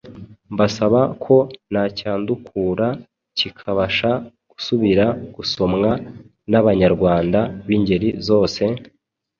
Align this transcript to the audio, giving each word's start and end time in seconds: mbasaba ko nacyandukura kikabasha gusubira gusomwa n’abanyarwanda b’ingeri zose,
mbasaba 0.53 1.01
ko 1.23 1.35
nacyandukura 1.73 2.87
kikabasha 3.37 4.11
gusubira 4.51 5.05
gusomwa 5.35 5.89
n’abanyarwanda 6.51 7.39
b’ingeri 7.67 8.09
zose, 8.27 8.63